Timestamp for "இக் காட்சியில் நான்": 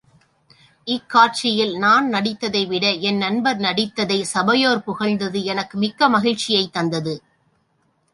0.87-2.13